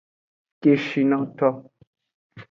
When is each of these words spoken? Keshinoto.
Keshinoto. 0.61 1.49